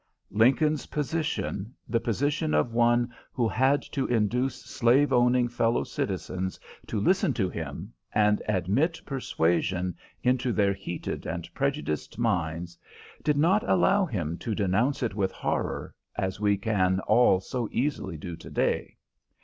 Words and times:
Lincoln's 0.31 0.87
position, 0.87 1.75
the 1.87 1.99
position 1.99 2.55
of 2.55 2.73
one 2.73 3.13
who 3.31 3.47
had 3.47 3.83
to 3.93 4.07
induce 4.07 4.55
slave 4.63 5.13
owning 5.13 5.47
fellow 5.47 5.83
citizens 5.83 6.59
to 6.87 6.99
listen 6.99 7.35
to 7.35 7.47
him 7.47 7.93
and 8.11 8.41
admit 8.49 8.99
persuasion 9.05 9.95
into 10.23 10.51
their 10.53 10.73
heated 10.73 11.27
and 11.27 11.47
prejudiced 11.53 12.17
minds, 12.17 12.79
did 13.23 13.37
not 13.37 13.61
allow 13.69 14.03
him 14.07 14.39
to 14.39 14.55
denounce 14.55 15.03
it 15.03 15.13
with 15.13 15.31
horror, 15.31 15.93
as 16.15 16.39
we 16.39 16.57
can 16.57 16.99
all 17.01 17.39
so 17.39 17.69
easily 17.71 18.17
do 18.17 18.35
to 18.37 18.49
day. 18.49 18.97